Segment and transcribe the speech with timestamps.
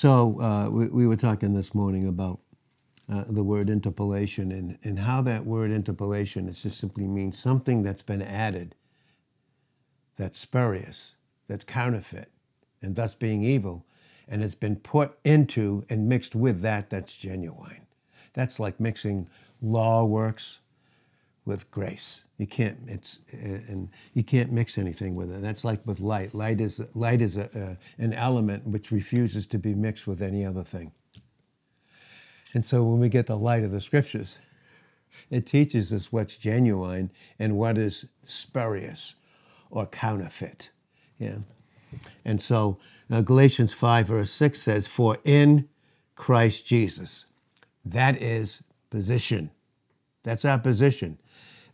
[0.00, 2.40] So uh, we, we were talking this morning about
[3.12, 7.82] uh, the word interpolation and, and how that word interpolation it just simply means something
[7.82, 8.76] that's been added
[10.16, 11.16] that's spurious,
[11.48, 12.30] that's counterfeit,
[12.80, 13.84] and thus being evil,
[14.26, 17.86] and it's been put into and mixed with that that's genuine.
[18.32, 19.28] That's like mixing
[19.60, 20.60] law works
[21.44, 22.24] with grace.
[22.40, 25.42] You can't it's and you can't mix anything with it.
[25.42, 26.34] That's like with light.
[26.34, 30.42] Light is light is a, a, an element which refuses to be mixed with any
[30.42, 30.92] other thing.
[32.54, 34.38] And so when we get the light of the scriptures,
[35.28, 39.16] it teaches us what's genuine and what is spurious
[39.70, 40.70] or counterfeit.
[41.18, 41.40] Yeah.
[42.24, 42.78] And so
[43.10, 45.68] uh, Galatians 5, verse 6 says, For in
[46.16, 47.26] Christ Jesus,
[47.84, 49.50] that is position.
[50.22, 51.18] That's our position.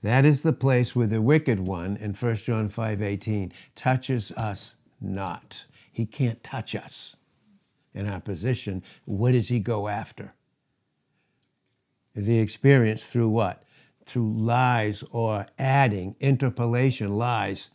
[0.06, 4.76] That is the place where the wicked one in 1 John 5 18 touches us
[5.00, 5.64] not.
[5.90, 7.16] He can't touch us
[7.92, 8.84] in our position.
[9.04, 10.32] What does he go after?
[12.14, 13.64] Is he experienced through what?
[14.04, 17.70] Through lies or adding, interpolation, lies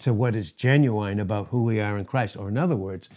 [0.00, 2.36] to what is genuine about who we are in Christ.
[2.36, 3.08] Or, in other words,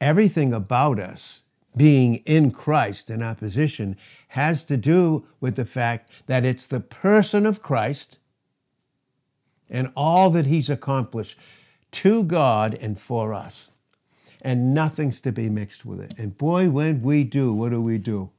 [0.00, 1.43] everything about us
[1.76, 3.96] being in Christ in opposition
[4.28, 8.18] has to do with the fact that it's the person of Christ
[9.68, 11.36] and all that he's accomplished
[11.92, 13.70] to God and for us.
[14.42, 16.14] And nothing's to be mixed with it.
[16.18, 18.30] And boy, when we do, what do we do?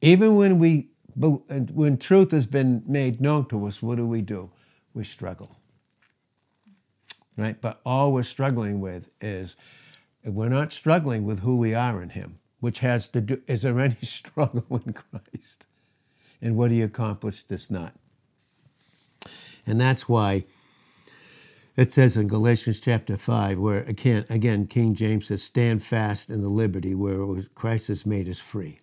[0.00, 4.50] Even when we when truth has been made known to us, what do we do?
[4.94, 5.56] We struggle.
[7.36, 7.60] Right?
[7.60, 9.56] But all we're struggling with is
[10.24, 13.80] we're not struggling with who we are in him, which has to do is there
[13.80, 15.66] any struggle in Christ?
[16.42, 17.94] And what he accomplished is not.
[19.66, 20.44] And that's why
[21.76, 26.42] it says in Galatians chapter 5, where again, again King James says, stand fast in
[26.42, 28.80] the liberty where Christ has made us free.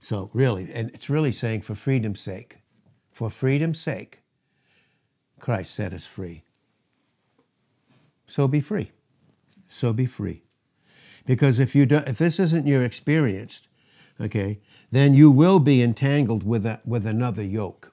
[0.00, 2.58] So, really, and it's really saying for freedom's sake,
[3.12, 4.20] for freedom's sake,
[5.40, 6.42] Christ set us free.
[8.26, 8.90] So be free.
[9.68, 10.42] So be free.
[11.24, 13.62] Because if you don't, if this isn't your experience,
[14.20, 14.60] okay,
[14.90, 17.92] then you will be entangled with a, with another yoke.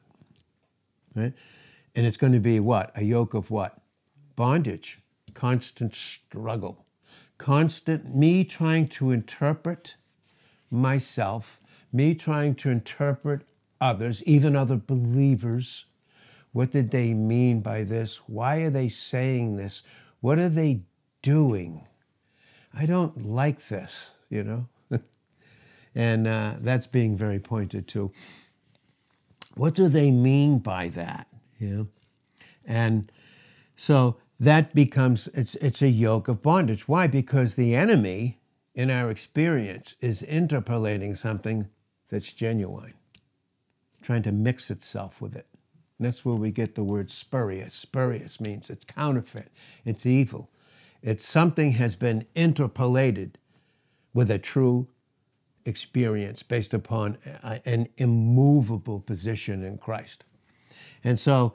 [1.15, 1.33] Right?
[1.95, 2.91] And it's going to be what?
[2.95, 3.81] A yoke of what?
[4.35, 4.99] Bondage,
[5.33, 6.85] constant struggle,
[7.37, 9.95] constant me trying to interpret
[10.69, 11.59] myself
[11.93, 13.41] me trying to interpret
[13.79, 15.85] others, even other believers.
[16.51, 18.19] What did they mean by this?
[18.27, 19.83] Why are they saying this?
[20.19, 20.81] What are they
[21.23, 21.87] doing?
[22.71, 23.91] I don't like this,
[24.29, 24.67] you know?
[25.95, 28.11] and uh, that's being very pointed to.
[29.55, 31.27] What do they mean by that?
[31.59, 31.87] You know?
[32.65, 33.11] And
[33.75, 36.87] so that becomes it's it's a yoke of bondage.
[36.87, 37.07] Why?
[37.07, 38.39] Because the enemy,
[38.75, 41.69] in our experience, is interpolating something
[42.09, 42.93] that's genuine,
[44.01, 45.47] trying to mix itself with it.
[45.97, 47.73] And that's where we get the word spurious.
[47.73, 49.51] Spurious means it's counterfeit,
[49.85, 50.49] it's evil.
[51.03, 53.37] It's something has been interpolated
[54.13, 54.87] with a true
[55.65, 57.17] experience based upon
[57.65, 60.23] an immovable position in Christ.
[61.03, 61.53] And so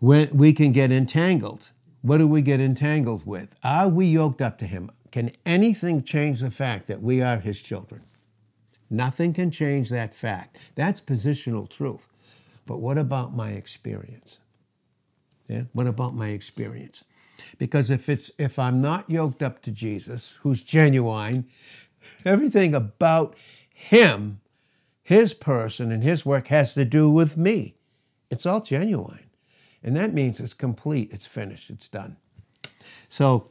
[0.00, 1.70] when we can get entangled,
[2.02, 3.48] what do we get entangled with?
[3.62, 4.90] Are we yoked up to Him?
[5.10, 8.02] Can anything change the fact that we are His children?
[8.90, 10.58] Nothing can change that fact.
[10.74, 12.08] That's positional truth.
[12.66, 14.38] But what about my experience?
[15.48, 15.62] Yeah?
[15.72, 17.04] What about my experience?
[17.58, 21.46] Because if it's if I'm not yoked up to Jesus, who's genuine,
[22.24, 23.34] everything about
[23.72, 24.40] him,
[25.02, 27.74] his person and his work has to do with me.
[28.30, 29.20] It's all genuine.
[29.82, 32.16] And that means it's complete, it's finished, it's done.
[33.08, 33.48] So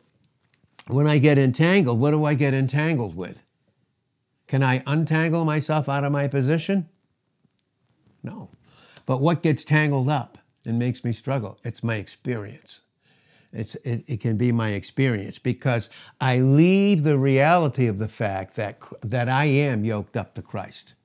[0.88, 3.44] when I get entangled, what do I get entangled with?
[4.48, 6.90] Can I untangle myself out of my position?
[8.24, 8.50] No.
[9.06, 11.60] But what gets tangled up and makes me struggle?
[11.64, 12.80] It's my experience.
[13.54, 18.56] It's, it, it can be my experience because I leave the reality of the fact
[18.56, 20.96] that, that I am yoked up to Christ.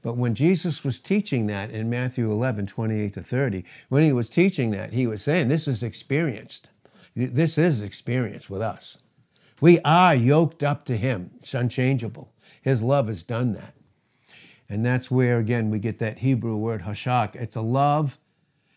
[0.00, 4.28] But when Jesus was teaching that in Matthew 11, 28 to 30, when he was
[4.28, 6.70] teaching that, he was saying, This is experienced.
[7.14, 8.98] This is experience with us.
[9.60, 12.32] We are yoked up to him, it's unchangeable.
[12.62, 13.74] His love has done that.
[14.68, 17.36] And that's where, again, we get that Hebrew word hashak.
[17.36, 18.18] It's a love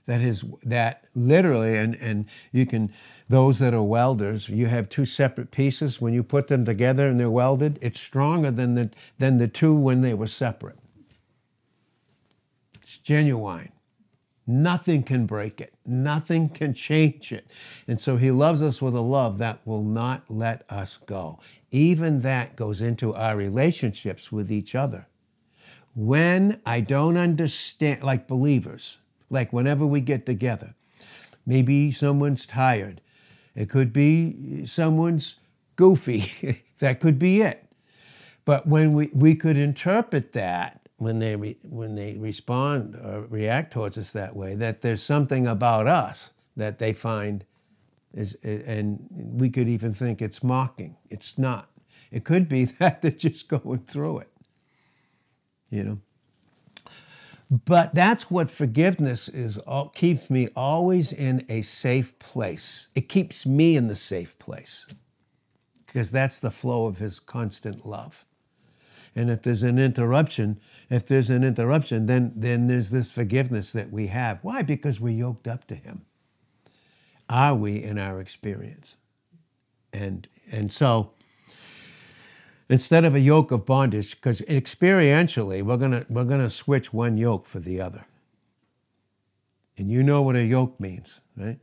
[0.05, 2.93] that is that literally, and, and you can,
[3.27, 5.99] those that are welders, you have two separate pieces.
[5.99, 9.75] When you put them together and they're welded, it's stronger than the, than the two
[9.75, 10.77] when they were separate.
[12.75, 13.71] It's genuine.
[14.47, 15.73] Nothing can break it.
[15.87, 17.47] Nothing can change it.
[17.87, 21.39] And so he loves us with a love that will not let us go.
[21.71, 25.07] Even that goes into our relationships with each other.
[25.95, 28.99] When I don't understand, like believers,
[29.29, 30.73] like whenever we get together,
[31.45, 33.01] maybe someone's tired.
[33.55, 35.35] It could be someone's
[35.75, 36.63] goofy.
[36.79, 37.65] that could be it.
[38.43, 43.73] But when we, we could interpret that when they re, when they respond or react
[43.73, 47.43] towards us that way, that there's something about us that they find
[48.13, 50.95] is, and we could even think it's mocking.
[51.09, 51.69] It's not.
[52.11, 54.31] It could be that they're just going through it.
[55.69, 55.99] You know.
[57.49, 59.57] But that's what forgiveness is.
[59.59, 62.87] All, keeps me always in a safe place.
[62.95, 64.87] It keeps me in the safe place
[65.85, 68.25] because that's the flow of His constant love.
[69.15, 70.59] And if there's an interruption,
[70.89, 74.39] if there's an interruption, then, then there's this forgiveness that we have.
[74.41, 74.61] Why?
[74.61, 76.01] Because we're yoked up to Him.
[77.29, 78.97] Are we in our experience?
[79.93, 81.11] And, and so,
[82.69, 87.45] instead of a yoke of bondage, because experientially, we're gonna we're gonna switch one yoke
[87.45, 88.05] for the other.
[89.77, 91.59] And you know what a yoke means, right?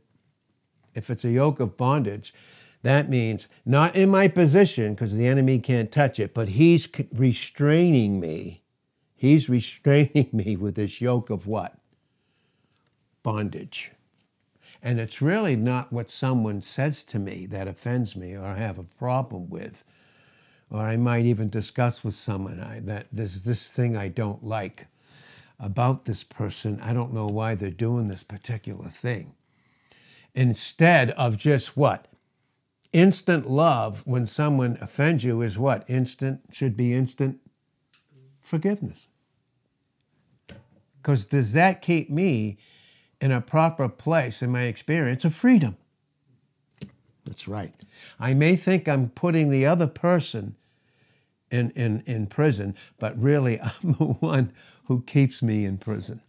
[0.93, 2.33] If it's a yoke of bondage,
[2.83, 8.19] that means not in my position because the enemy can't touch it, but he's restraining
[8.19, 8.61] me.
[9.15, 11.77] He's restraining me with this yoke of what?
[13.23, 13.91] Bondage.
[14.81, 18.77] And it's really not what someone says to me that offends me or I have
[18.77, 19.85] a problem with.
[20.73, 24.87] Or I might even discuss with someone I, that there's this thing I don't like
[25.59, 26.81] about this person.
[26.81, 29.35] I don't know why they're doing this particular thing.
[30.35, 32.07] Instead of just what?
[32.93, 35.89] instant love when someone offends you is what?
[35.89, 37.39] Instant, should be instant
[38.39, 39.07] forgiveness.
[41.01, 42.57] Because does that keep me
[43.19, 45.75] in a proper place in my experience of freedom?
[47.25, 47.73] That's right.
[48.19, 50.55] I may think I'm putting the other person
[51.53, 54.51] in, in, in prison, but really I'm the one
[54.85, 56.21] who keeps me in prison.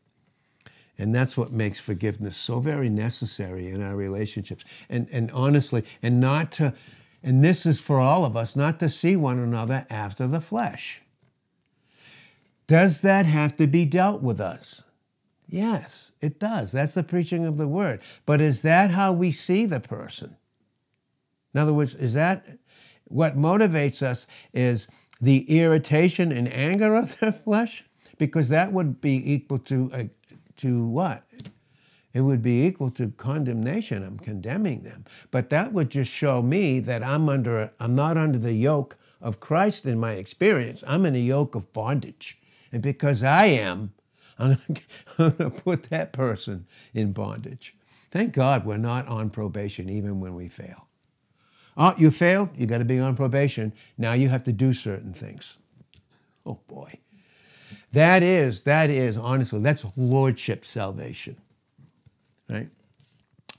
[0.96, 4.64] And that's what makes forgiveness so very necessary in our relationships.
[4.88, 6.74] And, and honestly, and not to,
[7.22, 11.02] and this is for all of us, not to see one another after the flesh.
[12.68, 14.82] Does that have to be dealt with us?
[15.48, 16.70] Yes, it does.
[16.70, 18.00] That's the preaching of the word.
[18.24, 20.36] But is that how we see the person?
[21.52, 22.46] In other words, is that
[23.04, 24.86] what motivates us is
[25.24, 27.84] the irritation and anger of the flesh?
[28.18, 30.10] Because that would be equal to a,
[30.58, 31.24] to what?
[32.12, 34.04] It would be equal to condemnation.
[34.04, 35.04] I'm condemning them.
[35.32, 39.40] But that would just show me that I'm under I'm not under the yoke of
[39.40, 40.84] Christ in my experience.
[40.86, 42.38] I'm in a yoke of bondage.
[42.70, 43.92] And because I am,
[44.38, 44.58] I'm
[45.16, 47.74] going to put that person in bondage.
[48.12, 50.83] Thank God we're not on probation even when we fail.
[51.76, 52.50] Oh, you failed?
[52.56, 53.72] You got to be on probation.
[53.98, 55.58] Now you have to do certain things.
[56.46, 56.98] Oh boy.
[57.92, 61.36] That is, that is, honestly, that's lordship salvation.
[62.48, 62.68] Right?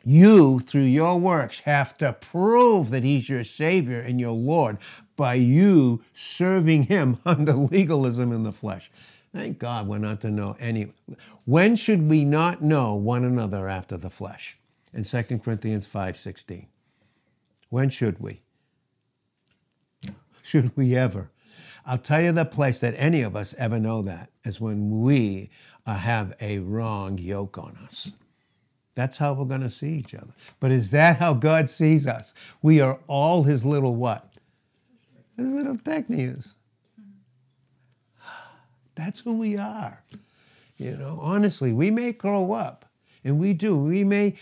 [0.03, 4.77] You, through your works, have to prove that He's your Savior and your Lord
[5.15, 8.91] by you serving Him under legalism in the flesh.
[9.33, 10.93] Thank God we're not to know any.
[11.45, 14.57] When should we not know one another after the flesh?
[14.93, 16.67] In 2 Corinthians 5:16.
[17.75, 18.39] When should we?
[20.41, 21.29] Should we ever?
[21.85, 25.49] I'll tell you the place that any of us ever know that is when we
[25.85, 28.13] uh, have a wrong yoke on us.
[28.93, 30.31] That's how we're going to see each other.
[30.61, 32.33] But is that how God sees us?
[32.61, 34.31] We are all his little what?
[35.35, 36.53] His little technias.
[38.95, 40.01] That's who we are.
[40.77, 42.85] You know, honestly, we may grow up,
[43.25, 43.75] and we do.
[43.75, 44.35] We may,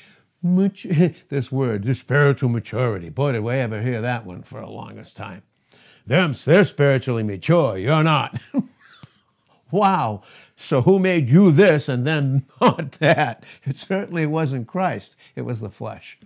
[1.29, 3.09] this word, this spiritual maturity.
[3.09, 5.41] Boy, did we ever hear that one for the longest time.
[6.05, 7.77] Them, they're spiritually mature.
[7.77, 8.41] You're not.
[9.71, 10.21] wow.
[10.57, 13.43] So who made you this and then not that?
[13.63, 15.15] It certainly wasn't Christ.
[15.38, 16.19] It was the flesh.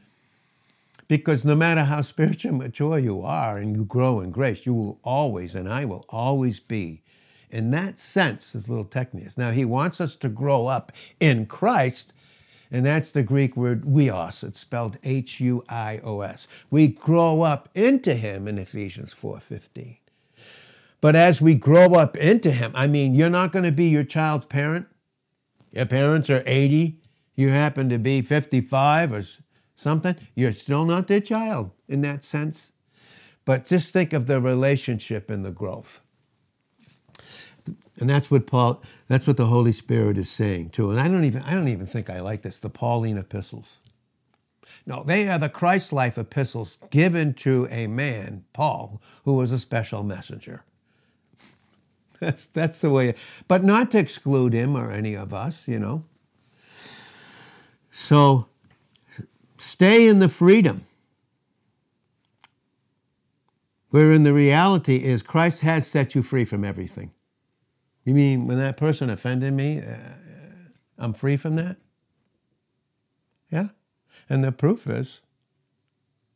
[1.07, 4.99] Because no matter how spiritually mature you are and you grow in grace, you will
[5.03, 7.03] always, and I will always be,
[7.51, 9.37] in that sense, his little technius.
[9.37, 12.13] Now, he wants us to grow up in Christ
[12.71, 14.43] and that's the Greek word huios.
[14.43, 16.47] It's spelled H-U-I-O-S.
[16.69, 19.97] We grow up into him in Ephesians 4.15.
[20.99, 24.03] But as we grow up into him, I mean, you're not going to be your
[24.03, 24.87] child's parent.
[25.71, 26.99] Your parents are 80.
[27.35, 29.23] You happen to be 55 or
[29.75, 30.15] something.
[30.35, 32.71] You're still not their child in that sense.
[33.45, 36.01] But just think of the relationship and the growth.
[37.99, 40.91] And that's what Paul that's what the Holy Spirit is saying too.
[40.91, 43.77] And I don't even I don't even think I like this, the Pauline epistles.
[44.85, 49.59] No, they are the Christ life epistles given to a man, Paul, who was a
[49.59, 50.63] special messenger.
[52.19, 53.15] That's that's the way
[53.47, 56.03] but not to exclude him or any of us, you know.
[57.91, 58.47] So
[59.57, 60.85] stay in the freedom.
[63.89, 67.11] Wherein the reality is Christ has set you free from everything.
[68.07, 69.97] You mean when that person offended me, uh,
[70.97, 71.75] I'm free from that?
[73.51, 73.67] Yeah.
[74.29, 75.19] And the proof is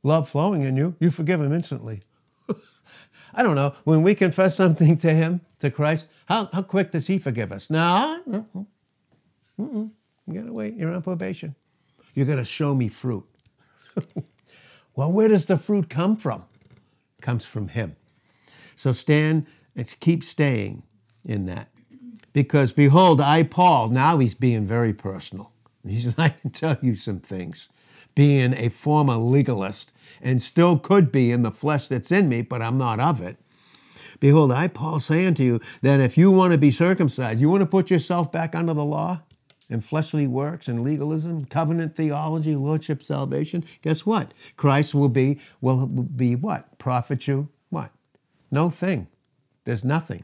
[0.03, 2.01] love flowing in you, you forgive him instantly.
[3.33, 3.73] I don't know.
[3.85, 7.69] When we confess something to him, to Christ, how, how quick does he forgive us?
[7.69, 8.21] No.
[9.57, 9.91] Mm-mm.
[10.27, 10.75] You gotta wait.
[10.75, 11.55] You're on probation.
[12.13, 13.23] You're gonna show me fruit.
[14.97, 16.43] well, where does the fruit come from?
[17.17, 17.95] It comes from him.
[18.75, 20.83] So stand and keep staying
[21.25, 21.69] in that.
[22.33, 25.51] Because behold, I, Paul, now he's being very personal.
[25.85, 27.69] He says, I can tell you some things.
[28.15, 32.61] Being a former legalist and still could be in the flesh that's in me, but
[32.61, 33.37] I'm not of it.
[34.19, 37.61] Behold, I, Paul, say unto you that if you want to be circumcised, you want
[37.61, 39.21] to put yourself back under the law
[39.69, 44.33] and fleshly works and legalism, covenant theology, lordship, salvation, guess what?
[44.57, 46.77] Christ will be, will be what?
[46.77, 47.91] Profit you what?
[48.51, 49.07] No thing.
[49.63, 50.23] There's nothing.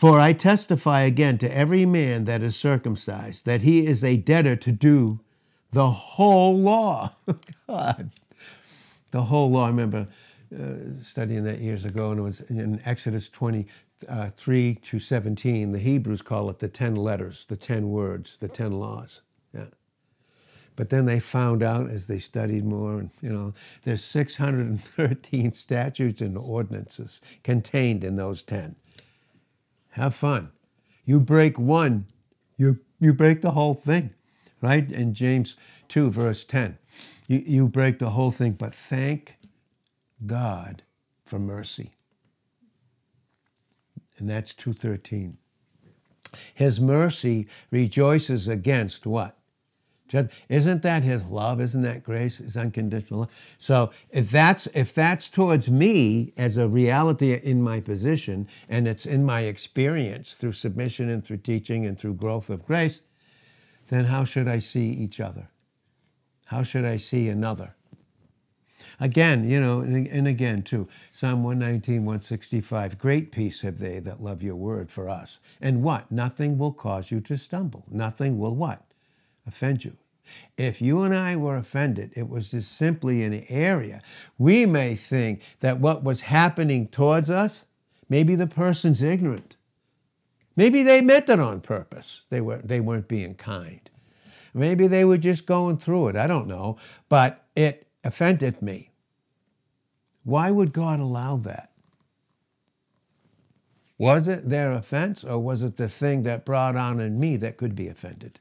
[0.00, 4.56] For I testify again to every man that is circumcised that he is a debtor
[4.56, 5.20] to do
[5.72, 7.12] the whole law.
[7.68, 8.10] God.
[9.10, 9.66] The whole law.
[9.66, 10.08] I remember
[10.58, 13.68] uh, studying that years ago, and it was in Exodus 23
[14.08, 15.72] uh, to 17.
[15.72, 19.20] The Hebrews call it the 10 letters, the 10 words, the 10 laws.
[19.54, 19.66] Yeah.
[20.76, 23.52] But then they found out as they studied more, and you know,
[23.84, 28.76] there's 613 statutes and ordinances contained in those 10.
[29.90, 30.50] Have fun.
[31.04, 32.06] You break one,
[32.56, 34.12] you, you break the whole thing,
[34.60, 34.90] right?
[34.90, 35.56] In James
[35.88, 36.78] 2, verse 10,
[37.26, 39.36] you, you break the whole thing, but thank
[40.26, 40.82] God
[41.24, 41.92] for mercy.
[44.18, 45.38] And that's 213.
[46.54, 49.36] His mercy rejoices against what?
[50.48, 51.60] Isn't that his love?
[51.60, 52.38] Isn't that grace?
[52.38, 53.30] His unconditional love.
[53.58, 59.06] So if that's if that's towards me as a reality in my position, and it's
[59.06, 63.02] in my experience through submission and through teaching and through growth of grace,
[63.88, 65.48] then how should I see each other?
[66.46, 67.74] How should I see another?
[68.98, 74.22] Again, you know, and, and again too, Psalm 119, 165, great peace have they that
[74.22, 75.40] love your word for us.
[75.60, 76.10] And what?
[76.12, 77.84] Nothing will cause you to stumble.
[77.90, 78.82] Nothing will what?
[79.50, 79.96] Offend you.
[80.56, 84.02] If you and I were offended, it was just simply an area.
[84.38, 87.64] We may think that what was happening towards us,
[88.08, 89.56] maybe the person's ignorant.
[90.56, 92.26] Maybe they meant it on purpose.
[92.30, 93.88] They, were, they weren't being kind.
[94.52, 96.16] Maybe they were just going through it.
[96.16, 96.76] I don't know.
[97.08, 98.90] But it offended me.
[100.24, 101.70] Why would God allow that?
[103.96, 107.56] Was it their offense or was it the thing that brought on in me that
[107.56, 108.40] could be offended?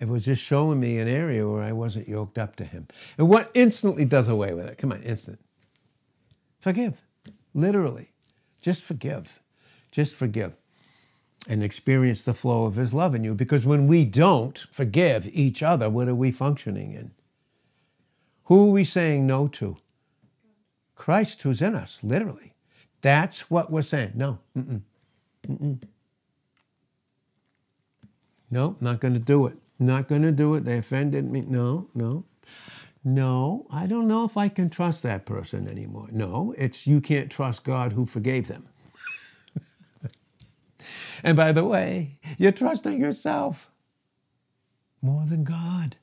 [0.00, 2.88] It was just showing me an area where I wasn't yoked up to him.
[3.16, 4.78] And what instantly does away with it?
[4.78, 5.38] Come on, instant.
[6.60, 7.00] Forgive.
[7.54, 8.10] Literally.
[8.60, 9.40] Just forgive.
[9.90, 10.54] Just forgive.
[11.46, 13.34] And experience the flow of his love in you.
[13.34, 17.12] Because when we don't forgive each other, what are we functioning in?
[18.44, 19.76] Who are we saying no to?
[20.96, 22.54] Christ who's in us, literally.
[23.02, 24.12] That's what we're saying.
[24.14, 24.38] No.
[24.56, 24.82] Mm-mm.
[25.46, 25.82] Mm-mm.
[28.50, 29.58] No, not going to do it.
[29.78, 30.64] Not going to do it.
[30.64, 31.42] They offended me.
[31.42, 32.24] No, no.
[33.04, 36.08] No, I don't know if I can trust that person anymore.
[36.12, 38.68] No, it's you can't trust God who forgave them.
[41.24, 43.70] and by the way, you're trusting yourself
[45.02, 45.96] more than God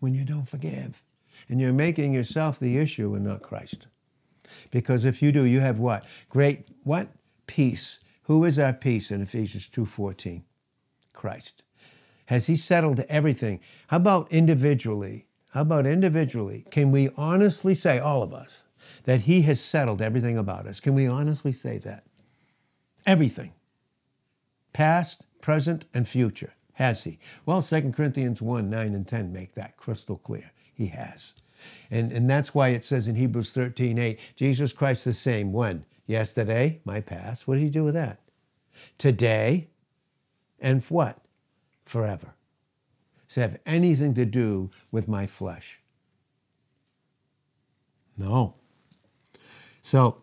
[0.00, 1.02] when you don't forgive.
[1.48, 3.86] And you're making yourself the issue and not Christ.
[4.70, 6.04] Because if you do, you have what?
[6.30, 7.08] Great what?
[7.46, 8.00] Peace.
[8.24, 10.42] Who is our peace in Ephesians 2:14?
[11.12, 11.62] Christ.
[12.28, 13.60] Has He settled everything?
[13.86, 15.26] How about individually?
[15.52, 16.66] How about individually?
[16.70, 18.64] Can we honestly say, all of us,
[19.04, 20.78] that He has settled everything about us?
[20.78, 22.04] Can we honestly say that?
[23.06, 23.52] Everything.
[24.74, 26.52] Past, present, and future.
[26.74, 27.18] Has He?
[27.46, 30.52] Well, 2 Corinthians 1 9 and 10 make that crystal clear.
[30.74, 31.32] He has.
[31.90, 35.86] And, and that's why it says in Hebrews 13 8, Jesus Christ the same when?
[36.06, 37.48] Yesterday, my past.
[37.48, 38.20] What did He do with that?
[38.98, 39.68] Today,
[40.60, 41.22] and what?
[41.88, 42.34] Forever.
[43.28, 45.80] It have anything to do with my flesh?
[48.18, 48.54] No.
[49.82, 50.18] So,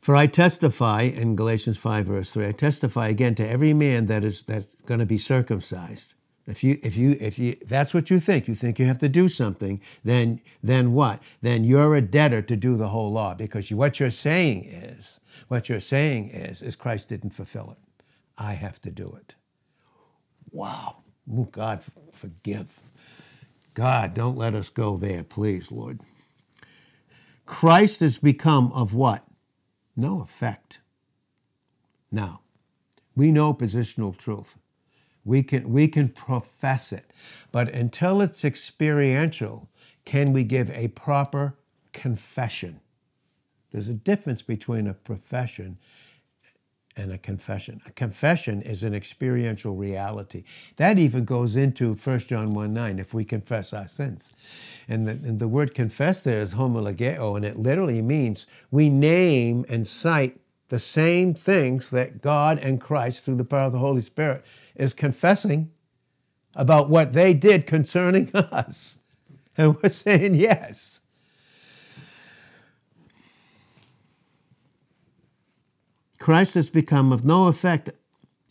[0.00, 4.24] For I testify in Galatians 5, verse 3, I testify again to every man that
[4.24, 6.14] is that's going to be circumcised.
[6.46, 9.08] If you if you if you that's what you think, you think you have to
[9.08, 11.22] do something, then then what?
[11.42, 15.20] Then you're a debtor to do the whole law because you, what you're saying is
[15.48, 18.04] what you're saying is is Christ didn't fulfill it.
[18.38, 19.36] I have to do it.
[20.52, 20.98] Wow.
[21.32, 22.68] Oh, God forgive.
[23.74, 26.00] God, don't let us go there, please, Lord.
[27.46, 29.24] Christ has become of what?
[29.96, 30.80] No effect.
[32.12, 32.40] Now,
[33.16, 34.56] we know positional truth.
[35.24, 37.10] We can, we can profess it.
[37.52, 39.68] But until it's experiential,
[40.04, 41.56] can we give a proper
[41.92, 42.80] confession?
[43.72, 45.78] There's a difference between a profession
[46.96, 47.80] and a confession.
[47.86, 50.44] A confession is an experiential reality.
[50.76, 54.32] That even goes into 1 John 1 9, if we confess our sins.
[54.88, 59.64] And the, and the word confess there is homologeo, and it literally means we name
[59.68, 64.02] and cite the same things that God and Christ, through the power of the Holy
[64.02, 64.44] Spirit,
[64.74, 65.70] is confessing
[66.54, 68.98] about what they did concerning us.
[69.56, 71.00] And we're saying yes.
[76.22, 77.90] Christ has become of no effect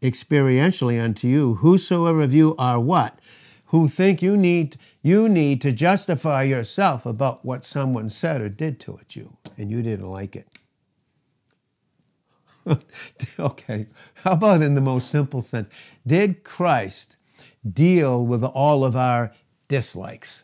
[0.01, 3.17] experientially unto you, whosoever of you are what?
[3.67, 8.81] Who think you need you need to justify yourself about what someone said or did
[8.81, 10.49] to it you, and you didn't like it.
[13.39, 15.69] okay, how about in the most simple sense?
[16.05, 17.15] Did Christ
[17.65, 19.31] deal with all of our
[19.69, 20.43] dislikes?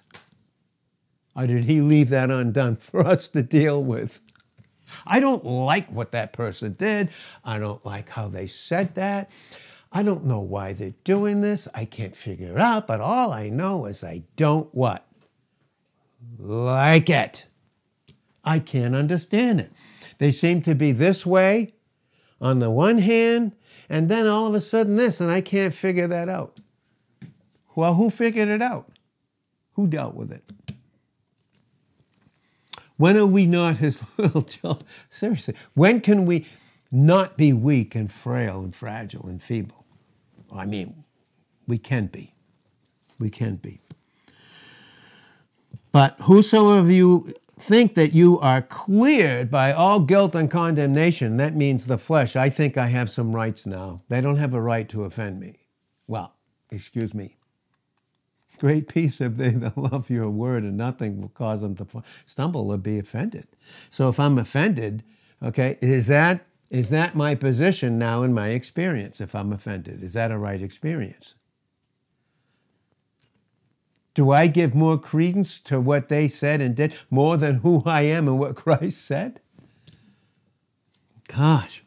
[1.36, 4.22] Or did he leave that undone for us to deal with?
[5.06, 7.10] I don't like what that person did.
[7.44, 9.30] I don't like how they said that.
[9.92, 11.68] I don't know why they're doing this.
[11.74, 15.08] I can't figure it out, but all I know is I don't what?
[16.38, 17.46] Like it.
[18.44, 19.72] I can't understand it.
[20.18, 21.74] They seem to be this way
[22.40, 23.54] on the one hand,
[23.90, 26.60] and then all of a sudden this, and I can't figure that out.
[27.76, 28.90] Well, who figured it out?
[29.74, 30.44] Who dealt with it?
[32.98, 34.86] When are we not his little children?
[35.10, 36.46] Seriously, when can we
[36.92, 39.86] not be weak and frail and fragile and feeble?
[40.52, 41.04] I mean,
[41.68, 42.34] we can be.
[43.20, 43.82] We can be.
[45.92, 51.56] But whosoever of you think that you are cleared by all guilt and condemnation, that
[51.56, 52.36] means the flesh.
[52.36, 54.02] I think I have some rights now.
[54.08, 55.68] They don't have a right to offend me.
[56.08, 56.34] Well,
[56.70, 57.37] excuse me.
[58.60, 61.86] Great peace if they love your word, and nothing will cause them to
[62.26, 63.48] stumble or be offended.
[63.90, 65.04] So if I'm offended,
[65.44, 69.22] okay, is that is that my position now in my experience?
[69.22, 71.36] If I'm offended, is that a right experience?
[74.14, 78.02] Do I give more credence to what they said and did more than who I
[78.02, 79.40] am and what Christ said?
[81.28, 81.84] Gosh.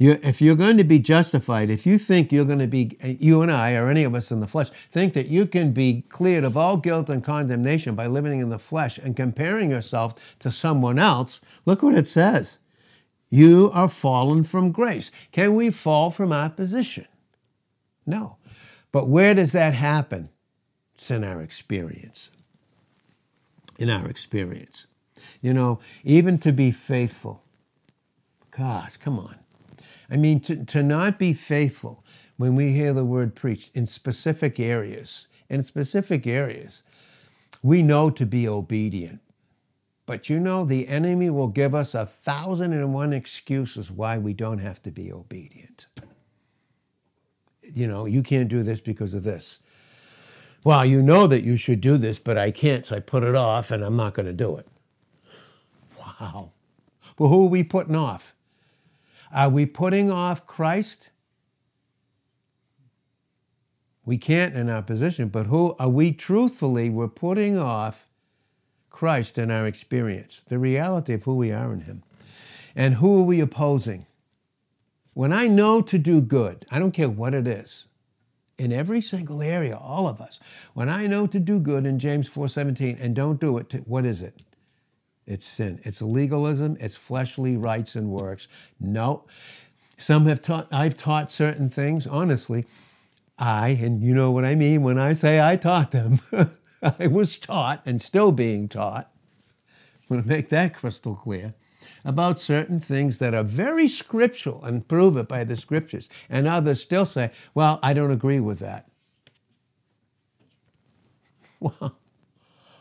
[0.00, 3.42] You, if you're going to be justified, if you think you're going to be, you
[3.42, 6.42] and I, or any of us in the flesh, think that you can be cleared
[6.42, 10.98] of all guilt and condemnation by living in the flesh and comparing yourself to someone
[10.98, 12.56] else, look what it says.
[13.28, 15.10] You are fallen from grace.
[15.32, 17.06] Can we fall from our position?
[18.06, 18.38] No.
[18.92, 20.30] But where does that happen?
[20.94, 22.30] It's in our experience.
[23.78, 24.86] In our experience.
[25.42, 27.42] You know, even to be faithful,
[28.50, 29.36] gosh, come on.
[30.10, 32.04] I mean, to, to not be faithful
[32.36, 36.82] when we hear the word preached in specific areas, in specific areas,
[37.62, 39.20] we know to be obedient.
[40.06, 44.32] But you know, the enemy will give us a thousand and one excuses why we
[44.32, 45.86] don't have to be obedient.
[47.62, 49.60] You know, you can't do this because of this.
[50.64, 53.36] Well, you know that you should do this, but I can't, so I put it
[53.36, 54.66] off and I'm not going to do it.
[55.98, 56.50] Wow.
[57.16, 58.34] But who are we putting off?
[59.32, 61.10] Are we putting off Christ?
[64.04, 66.90] We can't in our position, but who are we truthfully?
[66.90, 68.08] We're putting off
[68.90, 72.02] Christ in our experience, the reality of who we are in Him.
[72.74, 74.06] And who are we opposing?
[75.14, 77.86] When I know to do good, I don't care what it is,
[78.58, 80.38] in every single area, all of us,
[80.74, 84.20] when I know to do good in James 4:17 and don't do it, what is
[84.20, 84.42] it?
[85.30, 85.78] It's sin.
[85.84, 86.76] It's legalism.
[86.80, 88.48] It's fleshly rights and works.
[88.80, 89.26] No.
[89.96, 92.66] Some have taught, I've taught certain things, honestly.
[93.38, 96.20] I, and you know what I mean when I say I taught them,
[96.82, 99.08] I was taught and still being taught.
[100.02, 101.54] I'm going to make that crystal clear
[102.04, 106.08] about certain things that are very scriptural and prove it by the scriptures.
[106.28, 108.86] And others still say, well, I don't agree with that.
[111.60, 111.98] Well,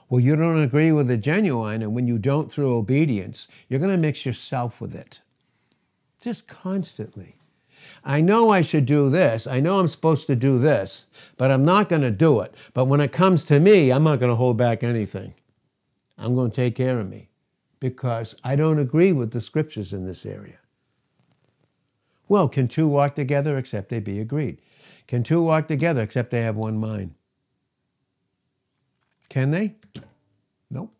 [0.10, 3.96] Well, you don't agree with the genuine, and when you don't through obedience, you're going
[3.96, 5.20] to mix yourself with it.
[6.20, 7.36] Just constantly.
[8.04, 9.46] I know I should do this.
[9.46, 11.06] I know I'm supposed to do this,
[11.38, 12.54] but I'm not going to do it.
[12.74, 15.36] But when it comes to me, I'm not going to hold back anything.
[16.18, 17.30] I'm going to take care of me
[17.80, 20.58] because I don't agree with the scriptures in this area.
[22.28, 24.60] Well, can two walk together except they be agreed?
[25.08, 27.16] Can two walk together except they have one mind?
[29.30, 29.76] Can they?
[30.70, 30.94] Nope.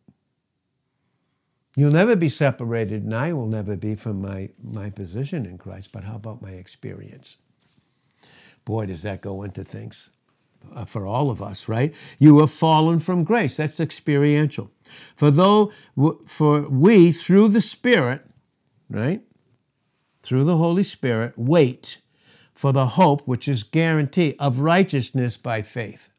[1.76, 5.92] You'll never be separated, and I will never be from my, my position in Christ.
[5.92, 7.38] But how about my experience?
[8.66, 10.10] Boy, does that go into things
[10.76, 11.94] uh, for all of us, right?
[12.18, 13.58] You have fallen from grace.
[13.58, 14.72] That's experiential.
[15.16, 15.72] For though,
[16.26, 18.26] for we through the Spirit,
[18.90, 19.22] right,
[20.22, 22.00] through the Holy Spirit, wait
[22.54, 26.12] for the hope which is guarantee of righteousness by faith.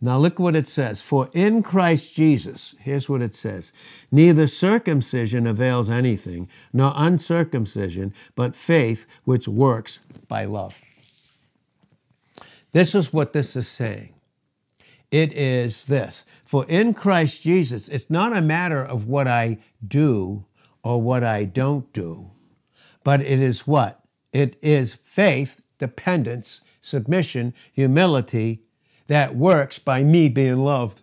[0.00, 1.00] Now look what it says.
[1.00, 3.72] For in Christ Jesus, here's what it says
[4.12, 10.74] neither circumcision avails anything, nor uncircumcision, but faith which works by love.
[12.72, 14.14] This is what this is saying.
[15.10, 16.24] It is this.
[16.44, 20.44] For in Christ Jesus, it's not a matter of what I do
[20.82, 22.30] or what I don't do,
[23.04, 24.00] but it is what?
[24.32, 28.62] It is faith, dependence, submission, humility,
[29.08, 31.02] that works by me being loved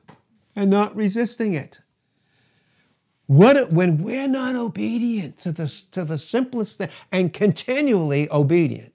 [0.56, 1.82] and not resisting it.
[3.28, 8.94] What when we're not obedient to the, to the simplest thing and continually obedient?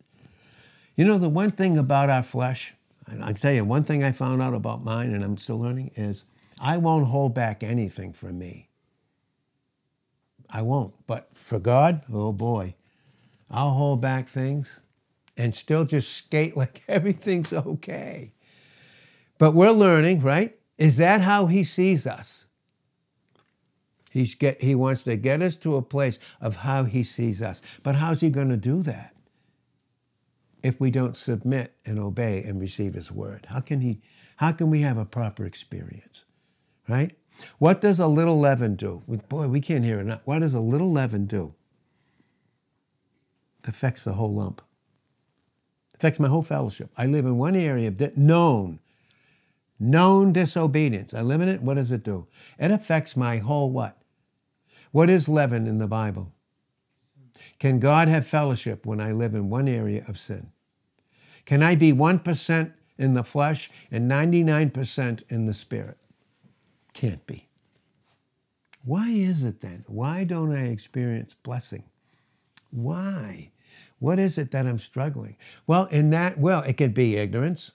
[0.96, 2.74] You know, the one thing about our flesh,
[3.06, 5.90] and I tell you, one thing I found out about mine and I'm still learning
[5.96, 6.24] is
[6.60, 8.68] I won't hold back anything from me.
[10.48, 10.94] I won't.
[11.06, 12.74] But for God, oh boy,
[13.50, 14.80] I'll hold back things
[15.36, 18.32] and still just skate like everything's okay.
[19.40, 20.54] But we're learning, right?
[20.76, 22.44] Is that how he sees us?
[24.10, 27.62] He's get, he wants to get us to a place of how he sees us.
[27.82, 29.16] But how's he going to do that?
[30.62, 34.02] If we don't submit and obey and receive his word, how can he
[34.36, 36.26] how can we have a proper experience?
[36.86, 37.16] Right?
[37.58, 39.02] What does a little leaven do?
[39.30, 40.20] Boy, we can't hear it.
[40.26, 41.54] What does a little leaven do?
[43.62, 44.60] It affects the whole lump.
[45.94, 46.90] It affects my whole fellowship.
[46.98, 48.80] I live in one area that known
[49.80, 51.14] known disobedience.
[51.14, 51.62] I limit it.
[51.62, 52.26] What does it do?
[52.58, 53.96] It affects my whole what?
[54.92, 56.32] What is leaven in the Bible?
[57.58, 60.50] Can God have fellowship when I live in one area of sin?
[61.46, 65.96] Can I be 1% in the flesh and 99% in the spirit?
[66.92, 67.48] Can't be.
[68.84, 69.84] Why is it then?
[69.86, 71.84] Why don't I experience blessing?
[72.70, 73.50] Why?
[73.98, 75.36] What is it that I'm struggling?
[75.66, 77.72] Well, in that, well, it could be ignorance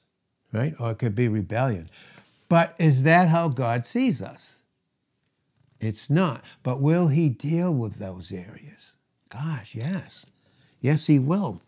[0.55, 0.73] right?
[0.79, 1.89] Or it could be rebellion.
[2.47, 4.59] But is that how God sees us?
[5.79, 6.43] It's not.
[6.63, 8.93] But will He deal with those areas?
[9.29, 10.25] Gosh, yes.
[10.81, 11.61] Yes, He will.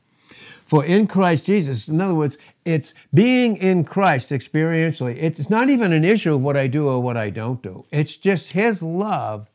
[0.65, 5.15] For in Christ Jesus, in other words, it's being in Christ experientially.
[5.17, 7.86] It's not even an issue of what I do or what I don't do.
[7.91, 9.50] It's just His love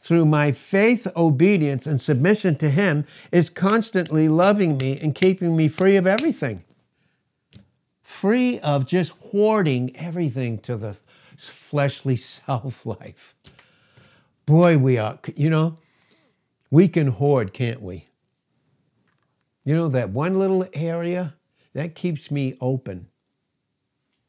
[0.00, 5.68] through my faith, obedience, and submission to Him is constantly loving me and keeping me
[5.68, 6.64] free of everything
[8.08, 10.96] free of just hoarding everything to the
[11.36, 13.34] fleshly self life.
[14.46, 15.76] Boy, we are, you know,
[16.70, 18.06] we can hoard, can't we?
[19.62, 21.34] You know, that one little area,
[21.74, 23.08] that keeps me open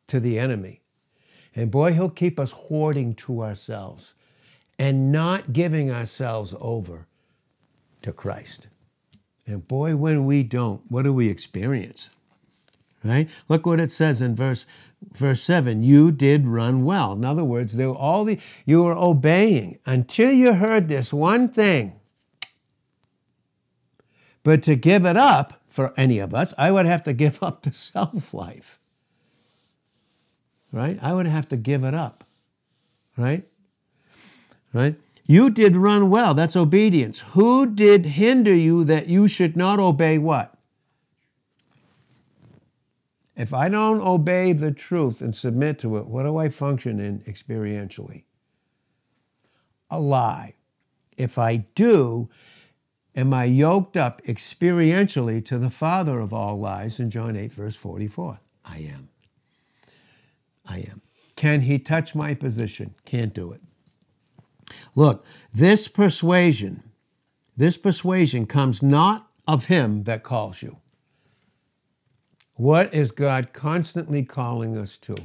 [0.08, 0.82] to the enemy.
[1.56, 4.14] And boy, he'll keep us hoarding to ourselves
[4.78, 7.08] and not giving ourselves over
[8.02, 8.68] to Christ.
[9.48, 12.10] And boy, when we don't, what do we experience?
[13.04, 13.30] Right?
[13.48, 14.66] Look what it says in verse
[15.14, 17.14] verse 7 you did run well.
[17.14, 19.80] In other words they were all the you were obeying.
[19.86, 21.94] Until you heard this one thing.
[24.44, 27.64] But to give it up for any of us i would have to give up
[27.64, 28.80] the self life
[30.72, 31.00] right?
[31.02, 32.24] I would have to give it up.
[33.18, 33.46] Right?
[34.74, 34.96] Right?
[35.26, 36.34] You did run well.
[36.34, 37.20] That's obedience.
[37.34, 40.56] Who did hinder you that you should not obey what
[43.40, 47.22] if I don't obey the truth and submit to it, what do I function in
[47.22, 48.24] experientially?
[49.90, 50.56] A lie.
[51.16, 52.30] If I do,
[53.16, 57.78] am I yoked up experientially to the father of all lies in John 8, verse
[57.78, 58.42] 44?
[58.66, 59.08] I am.
[60.66, 61.02] I am.
[61.38, 62.94] Can he touch my position?
[63.06, 63.62] Can't do it.
[64.96, 65.24] Look,
[65.54, 66.84] this persuasion,
[67.56, 70.80] this persuasion comes not of him that calls you.
[72.60, 75.16] What is God constantly calling us to?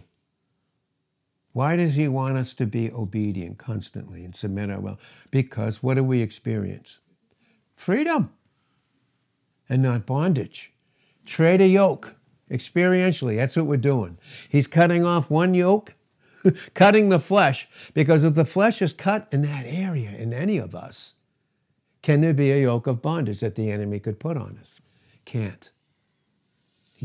[1.52, 5.00] Why does he want us to be obedient constantly and submit our will?
[5.32, 7.00] Because what do we experience?
[7.74, 8.32] Freedom
[9.68, 10.74] and not bondage.
[11.26, 12.14] Trade a yoke
[12.48, 13.34] experientially.
[13.34, 14.16] That's what we're doing.
[14.48, 15.94] He's cutting off one yoke,
[16.74, 20.76] cutting the flesh, because if the flesh is cut in that area, in any of
[20.76, 21.14] us,
[22.00, 24.78] can there be a yoke of bondage that the enemy could put on us?
[25.24, 25.72] Can't.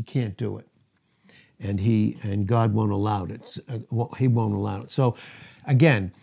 [0.00, 0.66] He can't do it.
[1.60, 3.58] And he and God won't allow it.
[3.68, 4.90] Uh, he won't allow it.
[4.90, 5.14] So
[5.66, 6.14] again,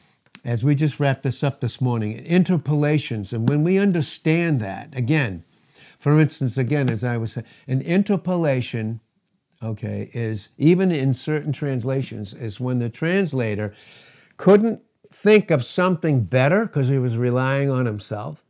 [0.43, 5.43] as we just wrap this up this morning, interpolations, and when we understand that, again,
[5.99, 8.99] for instance, again, as I was saying, an interpolation,
[9.61, 13.75] okay, is even in certain translations, is when the translator
[14.37, 18.43] couldn't think of something better because he was relying on himself,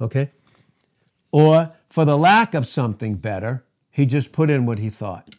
[0.00, 0.32] okay,
[1.30, 3.62] or for the lack of something better,
[3.92, 5.36] he just put in what he thought.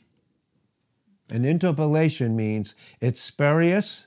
[1.29, 4.05] An interpolation means it's spurious,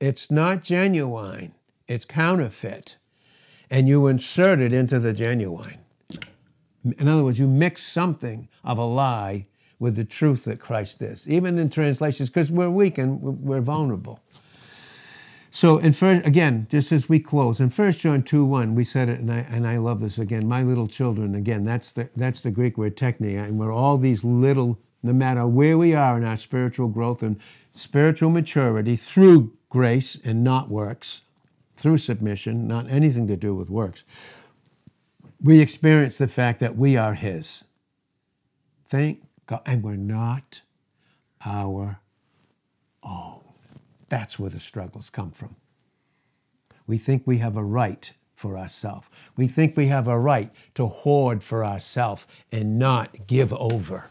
[0.00, 1.54] it's not genuine,
[1.86, 2.96] it's counterfeit,
[3.70, 5.78] and you insert it into the genuine.
[6.98, 9.46] In other words, you mix something of a lie
[9.78, 14.20] with the truth that Christ is, even in translations, because we're weak and we're vulnerable.
[15.54, 19.08] So, in first, again, just as we close, in 1 John 2 1, we said
[19.08, 20.48] it, and I, and I love this again.
[20.48, 24.24] My little children, again, that's the, that's the Greek word techne, and we're all these
[24.24, 27.38] little, no matter where we are in our spiritual growth and
[27.72, 31.22] spiritual maturity through grace and not works,
[31.76, 34.02] through submission, not anything to do with works
[35.44, 37.64] we experience the fact that we are His.
[38.88, 39.60] Thank God.
[39.66, 40.62] And we're not
[41.44, 42.00] our
[43.02, 43.43] own.
[44.14, 45.56] That's where the struggles come from.
[46.86, 49.08] We think we have a right for ourselves.
[49.36, 54.04] We think we have a right to hoard for ourselves and not give over.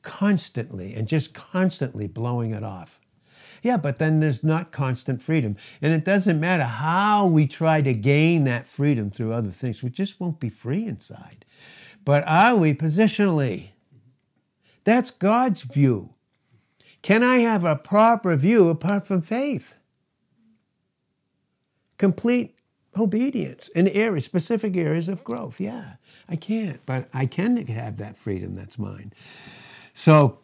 [0.00, 3.02] Constantly and just constantly blowing it off.
[3.62, 5.58] Yeah, but then there's not constant freedom.
[5.82, 9.90] And it doesn't matter how we try to gain that freedom through other things, we
[9.90, 11.44] just won't be free inside.
[12.02, 13.72] But are we positionally?
[14.84, 16.14] That's God's view.
[17.02, 19.74] Can I have a proper view apart from faith?
[21.98, 22.54] Complete
[22.96, 25.60] obedience in areas, specific areas of growth.
[25.60, 25.94] Yeah,
[26.28, 29.12] I can't, but I can have that freedom that's mine.
[29.94, 30.38] So,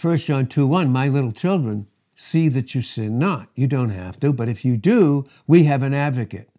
[0.00, 3.48] 1 John 2 1, my little children, see that you sin not.
[3.54, 6.50] You don't have to, but if you do, we have an advocate.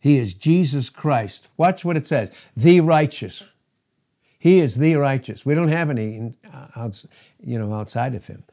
[0.00, 1.48] He is Jesus Christ.
[1.56, 3.44] Watch what it says the righteous.
[4.44, 5.46] He is the righteous.
[5.46, 6.90] We don't have any uh,
[7.42, 8.44] you know, outside of him,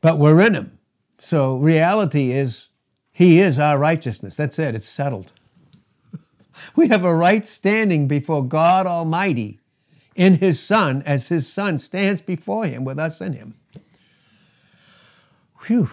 [0.00, 0.80] but we're in him.
[1.20, 2.70] So reality is,
[3.12, 4.34] he is our righteousness.
[4.34, 5.32] That's it, it's settled.
[6.74, 9.60] We have a right standing before God Almighty
[10.16, 13.54] in his Son as his Son stands before him with us in him.
[15.66, 15.90] Whew.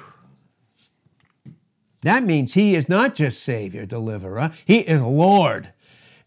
[2.01, 5.71] That means he is not just Savior, deliverer, he is Lord.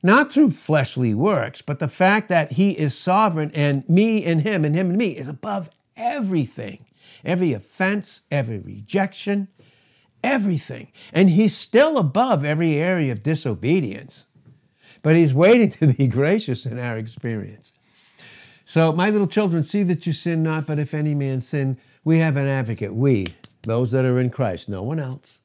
[0.02, 4.64] Not through fleshly works, but the fact that he is sovereign and me and him
[4.64, 6.86] and him and me is above everything.
[7.24, 9.48] Every offense, every rejection,
[10.24, 10.90] everything.
[11.12, 14.26] And he's still above every area of disobedience.
[15.02, 17.72] But he's waiting to be gracious in our experience.
[18.64, 22.18] So, my little children, see that you sin not, but if any man sin, we
[22.18, 23.26] have an advocate, we,
[23.62, 25.38] those that are in Christ, no one else.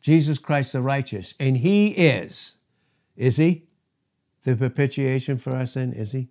[0.00, 2.55] Jesus Christ the righteous, and He is,
[3.16, 3.64] is He?
[4.44, 6.28] The propitiation for our sin, is He?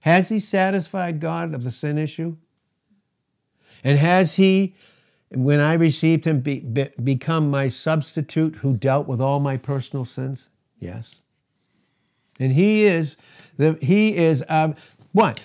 [0.00, 2.36] Has He satisfied God of the sin issue?
[3.84, 4.74] And has He,
[5.30, 10.04] when I received Him, be, be, become my substitute who dealt with all my personal
[10.04, 10.48] sins?
[10.78, 11.20] Yes.
[12.38, 13.16] And He is,
[13.56, 14.74] the, He is, um,
[15.12, 15.40] what?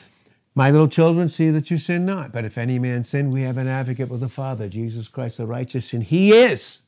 [0.58, 2.32] My little children, see that you sin not.
[2.32, 5.46] But if any man sin, we have an advocate with the Father, Jesus Christ the
[5.46, 6.80] righteous, and he is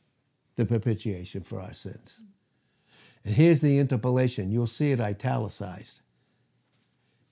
[0.56, 2.22] the propitiation for our sins.
[3.28, 4.54] And here's the interpolation.
[4.54, 6.00] You'll see it italicized.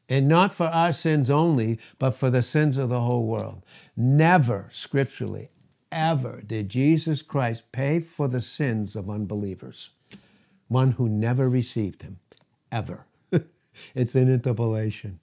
[0.09, 3.63] And not for our sins only, but for the sins of the whole world.
[3.95, 5.51] Never, scripturally,
[5.93, 9.91] ever did Jesus Christ pay for the sins of unbelievers.
[10.67, 12.19] One who never received him,
[12.73, 13.05] ever.
[13.95, 15.21] it's an interpolation.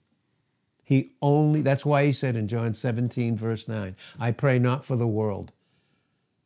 [0.83, 4.95] He only, that's why he said in John 17, verse 9, I pray not for
[4.95, 5.51] the world.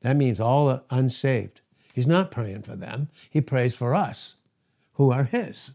[0.01, 1.61] That means all unsaved.
[1.97, 4.35] He's not praying for them, he prays for us
[4.93, 5.71] who are his.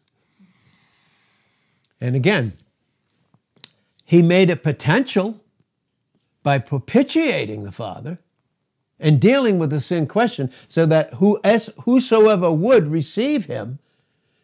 [2.00, 2.52] And again,
[4.04, 5.40] he made it potential
[6.44, 8.20] by propitiating the Father
[9.00, 11.40] and dealing with the sin question so that who,
[11.80, 13.80] whosoever would receive him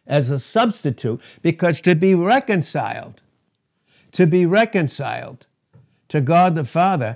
[0.05, 3.21] as a substitute, because to be reconciled
[4.11, 5.45] to be reconciled
[6.09, 7.15] to God the Father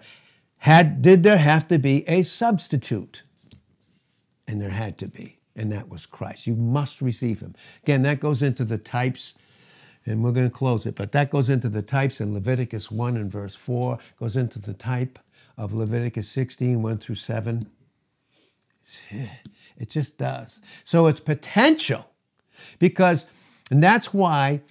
[0.60, 3.24] had did there have to be a substitute?
[4.48, 6.48] And there had to be, and that was Christ.
[6.48, 7.56] You must receive him.
[7.84, 9.36] Again, that goes into the types,
[10.06, 13.16] and we're going to close it, but that goes into the types in Leviticus 1
[13.16, 15.20] and verse 4, goes into the type
[15.58, 17.70] of Leviticus 16, 1 through 7.
[19.76, 20.60] It just does.
[20.84, 22.08] So it's potential
[22.78, 23.26] because,
[23.72, 24.62] and that's why,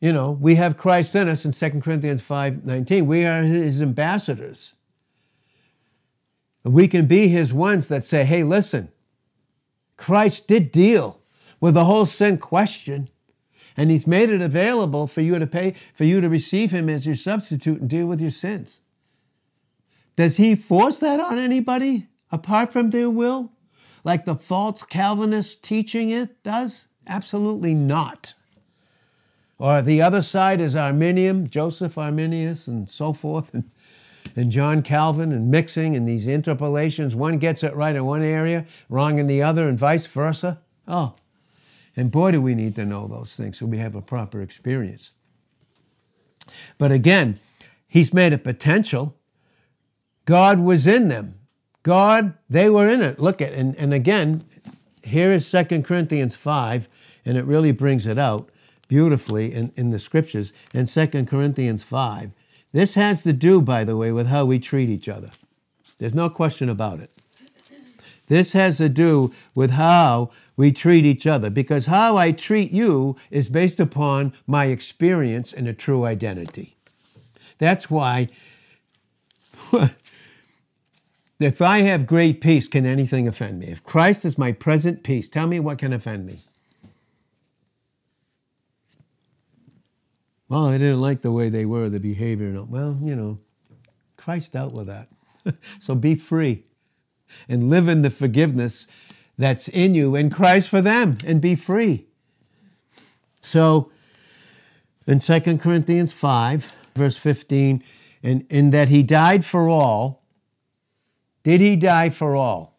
[0.00, 3.06] you know, we have Christ in us in 2 Corinthians 5 19.
[3.06, 4.74] We are his ambassadors.
[6.62, 8.90] We can be his ones that say, hey, listen,
[9.96, 11.20] Christ did deal
[11.60, 13.08] with the whole sin question,
[13.76, 17.06] and he's made it available for you to pay, for you to receive him as
[17.06, 18.80] your substitute and deal with your sins.
[20.16, 23.52] Does he force that on anybody apart from their will?
[24.04, 26.88] Like the false Calvinist teaching it does?
[27.06, 28.34] Absolutely not.
[29.58, 33.52] Or the other side is Arminian, Joseph Arminius, and so forth.
[33.54, 33.70] And
[34.36, 37.14] and John Calvin and mixing and these interpolations.
[37.14, 40.60] One gets it right in one area, wrong in the other, and vice versa.
[40.88, 41.14] Oh,
[41.96, 45.12] and boy, do we need to know those things so we have a proper experience.
[46.78, 47.38] But again,
[47.86, 49.16] he's made a potential.
[50.24, 51.38] God was in them.
[51.82, 53.20] God, they were in it.
[53.20, 54.44] Look at, and, and again,
[55.02, 56.88] here is 2 Corinthians 5,
[57.24, 58.50] and it really brings it out
[58.88, 60.52] beautifully in, in the scriptures.
[60.72, 62.32] In 2 Corinthians 5,
[62.74, 65.30] this has to do, by the way, with how we treat each other.
[65.98, 67.08] There's no question about it.
[68.26, 73.16] This has to do with how we treat each other because how I treat you
[73.30, 76.74] is based upon my experience and a true identity.
[77.58, 78.26] That's why,
[81.38, 83.68] if I have great peace, can anything offend me?
[83.68, 86.38] If Christ is my present peace, tell me what can offend me.
[90.48, 92.62] Well, I didn't like the way they were, the behavior.
[92.62, 93.38] Well, you know,
[94.16, 95.08] Christ dealt with that.
[95.80, 96.64] so be free
[97.48, 98.86] and live in the forgiveness
[99.36, 102.06] that's in you in Christ for them and be free.
[103.42, 103.90] So
[105.06, 107.82] in 2 Corinthians 5, verse 15,
[108.22, 110.22] in, in that he died for all,
[111.42, 112.78] did he die for all?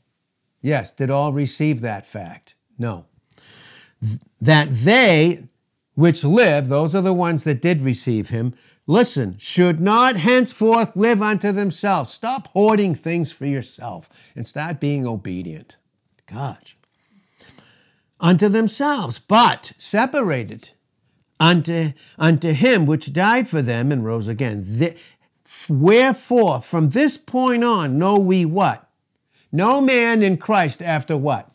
[0.61, 0.91] Yes.
[0.91, 2.55] Did all receive that fact?
[2.79, 3.05] No.
[4.41, 5.43] That they,
[5.95, 8.53] which live, those are the ones that did receive him,
[8.85, 12.13] listen, should not henceforth live unto themselves.
[12.13, 15.77] Stop hoarding things for yourself and start being obedient.
[16.27, 16.77] Gosh.
[18.19, 20.69] Unto themselves, but separated
[21.39, 24.65] unto, unto him which died for them and rose again.
[24.67, 24.95] The,
[25.69, 28.89] wherefore, from this point on, know we what?
[29.51, 31.49] No man in Christ after what?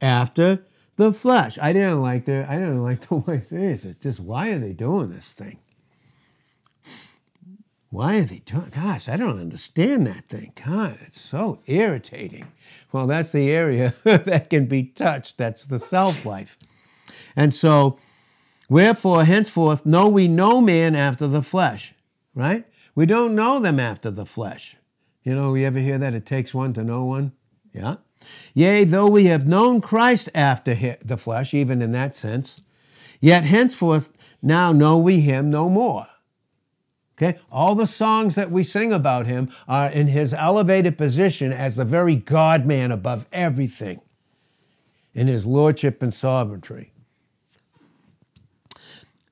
[0.00, 0.64] After
[0.96, 1.58] the flesh.
[1.60, 3.84] I didn't like the I didn't like the way this.
[3.84, 5.58] It's just why are they doing this thing?
[7.90, 8.72] Why are they doing?
[8.74, 10.52] Gosh, I don't understand that thing.
[10.64, 12.48] God, it's so irritating.
[12.90, 15.38] Well, that's the area that can be touched.
[15.38, 16.58] That's the self life.
[17.36, 17.98] And so,
[18.68, 21.94] wherefore, henceforth, know we no man after the flesh,
[22.34, 22.64] right?
[22.96, 24.76] We don't know them after the flesh.
[25.22, 26.14] You know, we ever hear that?
[26.14, 27.30] It takes one to know one?
[27.72, 27.96] Yeah.
[28.54, 32.60] Yea, though we have known Christ after the flesh, even in that sense,
[33.20, 36.06] yet henceforth now know we him no more.
[37.16, 37.38] Okay?
[37.50, 41.84] All the songs that we sing about him are in his elevated position as the
[41.84, 44.00] very God man above everything
[45.14, 46.92] in his lordship and sovereignty.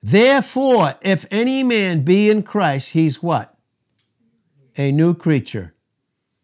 [0.03, 3.57] Therefore, if any man be in Christ, he's what?
[4.77, 5.75] A new creature.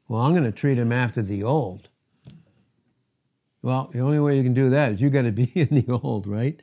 [0.07, 1.89] Well, I'm going to treat him after the old.
[3.69, 5.93] Well, the only way you can do that is you got to be in the
[5.93, 6.59] old, right?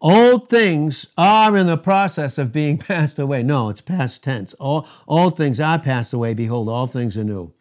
[0.00, 3.42] Old things are in the process of being passed away.
[3.42, 4.54] No, it's past tense.
[4.54, 6.34] All, all things are passed away.
[6.34, 7.52] Behold, all things are new.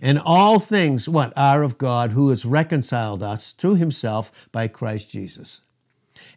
[0.00, 5.10] And all things, what, are of God, who has reconciled us to himself by Christ
[5.10, 5.60] Jesus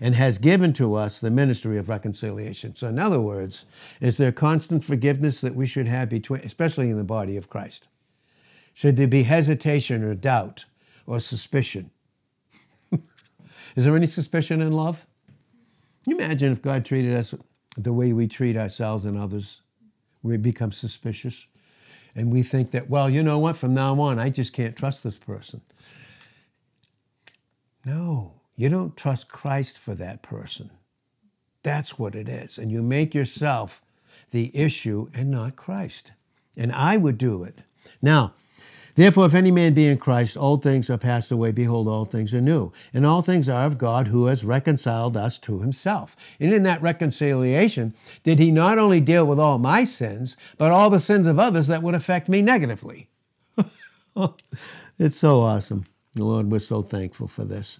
[0.01, 2.75] and has given to us the ministry of reconciliation.
[2.75, 3.63] So, in other words,
[4.01, 7.87] is there constant forgiveness that we should have between, especially in the body of Christ?
[8.73, 10.65] Should there be hesitation or doubt
[11.05, 11.91] or suspicion?
[13.75, 15.05] Is there any suspicion in love?
[16.03, 17.33] Can you imagine if God treated us
[17.77, 19.61] the way we treat ourselves and others?
[20.21, 21.47] We become suspicious.
[22.15, 25.03] And we think that, well, you know what, from now on, I just can't trust
[25.03, 25.61] this person.
[27.85, 30.69] No, you don't trust Christ for that person.
[31.63, 32.57] That's what it is.
[32.57, 33.81] And you make yourself
[34.31, 36.11] the issue and not Christ.
[36.55, 37.59] And I would do it.
[38.01, 38.33] Now,
[38.95, 41.51] Therefore, if any man be in Christ, all things are passed away.
[41.51, 42.71] Behold, all things are new.
[42.93, 46.15] And all things are of God who has reconciled us to himself.
[46.39, 50.91] And in that reconciliation, did he not only deal with all my sins, but all
[50.91, 53.09] the sins of others that would affect me negatively?
[54.99, 55.85] it's so awesome.
[56.13, 57.79] The Lord, we're so thankful for this.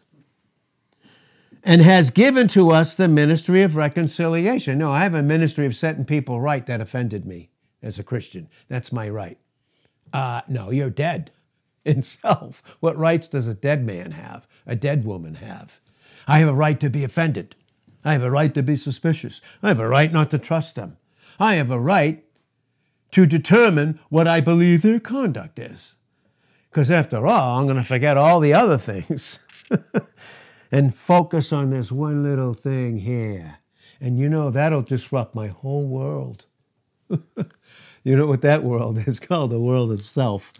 [1.63, 4.79] And has given to us the ministry of reconciliation.
[4.79, 7.51] No, I have a ministry of setting people right that offended me
[7.83, 8.49] as a Christian.
[8.67, 9.37] That's my right.
[10.13, 11.31] Uh, no, you're dead
[11.85, 12.61] in self.
[12.79, 14.47] What rights does a dead man have?
[14.65, 15.81] A dead woman have?
[16.27, 17.55] I have a right to be offended.
[18.05, 19.41] I have a right to be suspicious.
[19.61, 20.97] I have a right not to trust them.
[21.39, 22.23] I have a right
[23.11, 25.95] to determine what I believe their conduct is.
[26.69, 29.39] Because after all, I'm going to forget all the other things
[30.71, 33.57] and focus on this one little thing here.
[34.01, 36.45] And you know, that'll disrupt my whole world.
[38.03, 39.51] You know what that world is called?
[39.51, 40.53] The world of self.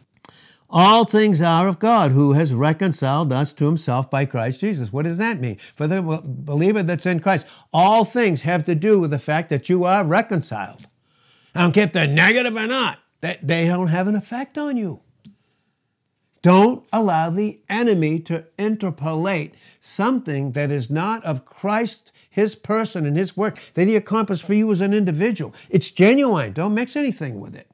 [0.70, 4.92] All things are of God, who has reconciled us to himself by Christ Jesus.
[4.92, 5.60] What does that mean?
[5.76, 9.70] For the believer that's in Christ, all things have to do with the fact that
[9.70, 10.88] you are reconciled.
[11.54, 14.76] I don't care if they're negative or not, that they don't have an effect on
[14.76, 15.02] you.
[16.42, 23.16] Don't allow the enemy to interpolate something that is not of Christ his person and
[23.16, 25.54] his work that he accomplished for you as an individual.
[25.70, 26.52] It's genuine.
[26.52, 27.70] Don't mix anything with it.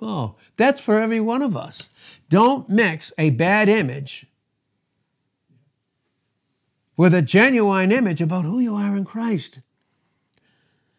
[0.00, 1.88] Oh, that's for every one of us.
[2.28, 4.26] Don't mix a bad image
[6.96, 9.58] with a genuine image about who you are in Christ.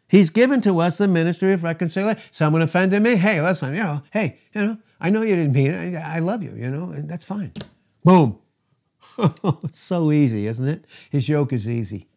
[0.09, 2.21] He's given to us the ministry of reconciliation.
[2.31, 3.15] Someone offended me.
[3.15, 5.95] Hey, listen, you know, hey, you know, I know you didn't mean it.
[5.95, 7.53] I, I love you, you know, and that's fine.
[8.03, 8.39] Boom.
[9.63, 10.86] it's so easy, isn't it?
[11.09, 12.07] His yoke is easy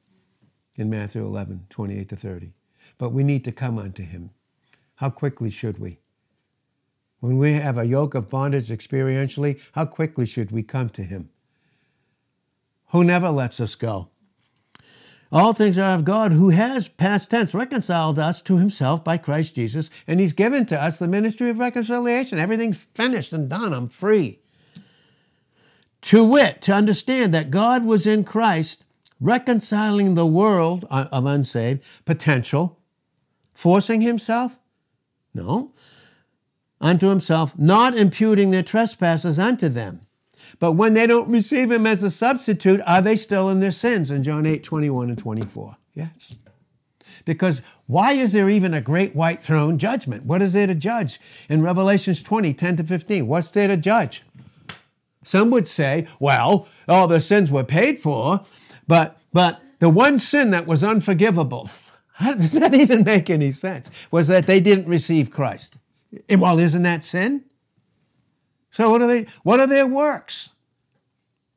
[0.76, 2.52] in Matthew 11, 28 to 30.
[2.98, 4.30] But we need to come unto him.
[4.96, 5.98] How quickly should we?
[7.20, 11.30] When we have a yoke of bondage experientially, how quickly should we come to him?
[12.88, 14.08] Who never lets us go.
[15.32, 19.54] All things are of God, who has, past tense, reconciled us to himself by Christ
[19.54, 22.38] Jesus, and he's given to us the ministry of reconciliation.
[22.38, 23.72] Everything's finished and done.
[23.72, 24.40] I'm free.
[26.02, 28.84] To wit, to understand that God was in Christ
[29.20, 32.78] reconciling the world uh, of unsaved potential,
[33.52, 34.58] forcing himself?
[35.34, 35.72] No.
[36.80, 40.06] Unto himself, not imputing their trespasses unto them.
[40.58, 44.10] But when they don't receive him as a substitute, are they still in their sins?
[44.10, 45.76] In John 8, 21 and 24.
[45.94, 46.34] Yes.
[47.24, 50.24] Because why is there even a great white throne judgment?
[50.24, 51.20] What is there to judge?
[51.48, 54.22] In Revelations 20, 10 to 15, what's there to judge?
[55.22, 58.44] Some would say, well, all the sins were paid for,
[58.86, 61.70] but, but the one sin that was unforgivable,
[62.14, 63.90] how, does that even make any sense?
[64.10, 65.76] Was that they didn't receive Christ.
[66.28, 67.44] Eh, well, isn't that sin?
[68.70, 69.26] So what are they?
[69.42, 70.50] What are their works?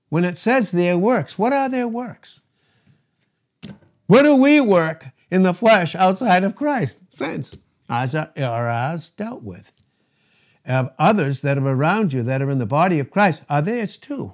[0.09, 2.41] When it says their works, what are their works?
[4.07, 7.01] What do we work in the flesh outside of Christ?
[7.09, 7.53] Sins.
[7.89, 9.71] Ours are, are ours dealt with
[10.65, 13.97] of others that are around you that are in the body of Christ are theirs
[13.97, 14.33] too.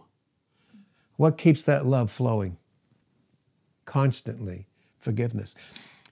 [1.18, 2.58] What keeps that love flowing?
[3.86, 4.68] Constantly.
[5.00, 5.56] Forgiveness.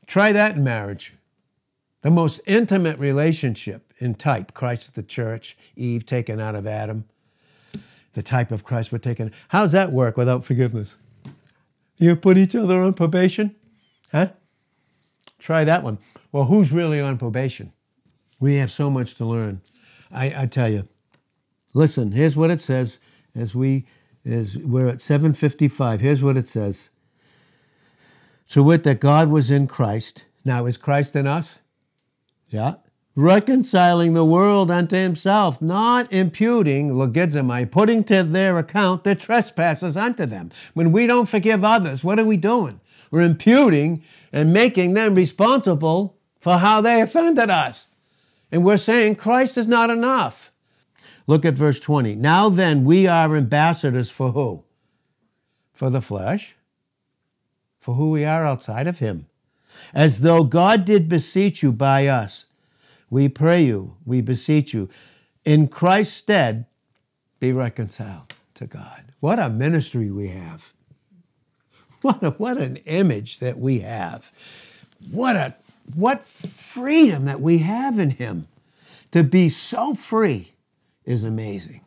[0.06, 1.14] Try that in marriage.
[2.02, 7.06] The most intimate relationship in type Christ the church, Eve taken out of Adam.
[8.14, 9.32] The type of Christ we're taking.
[9.50, 10.98] How's that work without forgiveness?
[12.00, 13.56] You put each other on probation?
[14.12, 14.30] Huh?
[15.40, 15.98] Try that one.
[16.32, 17.74] Well, who's really on probation?
[18.40, 19.62] We have so much to learn.
[20.12, 20.88] I, I tell you,
[21.74, 23.00] listen, here's what it says
[23.36, 23.86] as we
[24.26, 26.02] as we're at 755.
[26.02, 26.90] Here's what it says.
[28.50, 30.24] To wit, that God was in Christ.
[30.44, 31.60] Now, is Christ in us?
[32.50, 32.76] Yeah.
[33.16, 40.26] Reconciling the world unto himself, not imputing, logizomai, putting to their account the trespasses unto
[40.26, 40.52] them.
[40.74, 42.80] When we don't forgive others, what are we doing?
[43.10, 47.88] We're imputing and making them responsible for how they offended us.
[48.52, 50.52] And we're saying Christ is not enough.
[51.26, 52.16] Look at verse 20.
[52.16, 54.64] Now then, we are ambassadors for who?
[55.74, 56.56] For the flesh,
[57.80, 59.28] for who we are outside of Him.
[59.94, 62.46] As though God did beseech you by us.
[63.10, 64.90] We pray you, we beseech you,
[65.46, 66.66] in Christ's stead,
[67.40, 69.14] be reconciled to God.
[69.20, 70.74] What a ministry we have.
[72.04, 74.32] What, a, what an image that we have.
[75.10, 75.56] What a
[75.94, 78.48] what freedom that we have in Him.
[79.12, 80.54] To be so free
[81.06, 81.82] is amazing.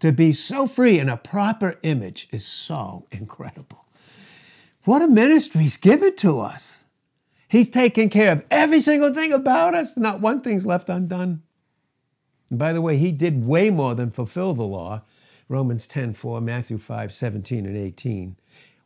[0.00, 3.86] To be so free in a proper image is so incredible.
[4.84, 6.84] What a ministry He's given to us.
[7.48, 9.96] He's taken care of every single thing about us.
[9.96, 11.42] Not one thing's left undone.
[12.50, 15.02] And by the way, he did way more than fulfill the law.
[15.48, 18.36] Romans 10 4, Matthew 5 17 and 18.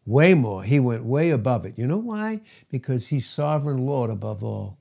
[0.05, 0.65] Way more.
[0.65, 1.79] He went way above it.
[1.79, 2.41] You know why?
[2.71, 4.79] Because he's sovereign Lord above all.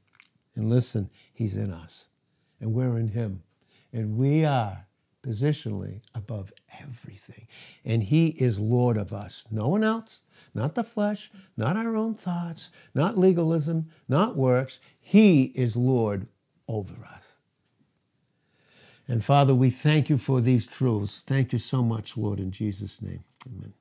[0.55, 2.07] And listen, he's in us,
[2.59, 3.43] and we're in him.
[3.93, 4.85] And we are
[5.25, 6.51] positionally above
[6.81, 7.47] everything.
[7.85, 9.45] And he is Lord of us.
[9.51, 10.21] No one else,
[10.53, 14.79] not the flesh, not our own thoughts, not legalism, not works.
[14.99, 16.27] He is Lord
[16.67, 17.25] over us.
[19.07, 21.21] And Father, we thank you for these truths.
[21.25, 23.23] Thank you so much, Lord, in Jesus' name.
[23.45, 23.73] Amen.